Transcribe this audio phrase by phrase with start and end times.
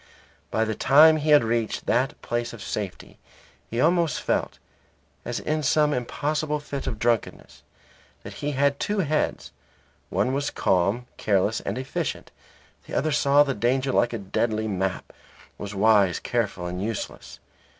[0.49, 3.19] By the time he had reached that place of safety
[3.69, 4.57] he almost felt
[5.23, 7.61] (as in some impossible fit of drunkenness)
[8.23, 9.51] that he had two heads;
[10.09, 12.31] one was calm, careless, and efficient;
[12.87, 15.13] the other saw the danger like a deadly map,
[15.59, 17.37] was wise, careful, and useless.